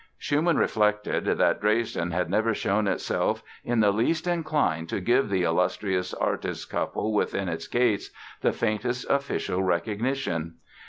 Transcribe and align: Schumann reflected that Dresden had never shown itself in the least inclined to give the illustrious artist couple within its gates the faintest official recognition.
Schumann 0.17 0.57
reflected 0.57 1.25
that 1.25 1.61
Dresden 1.61 2.09
had 2.09 2.27
never 2.27 2.55
shown 2.55 2.87
itself 2.87 3.43
in 3.63 3.81
the 3.81 3.91
least 3.91 4.25
inclined 4.25 4.89
to 4.89 4.99
give 4.99 5.29
the 5.29 5.43
illustrious 5.43 6.11
artist 6.15 6.71
couple 6.71 7.13
within 7.13 7.47
its 7.47 7.67
gates 7.67 8.09
the 8.41 8.51
faintest 8.51 9.05
official 9.11 9.61
recognition. 9.61 10.55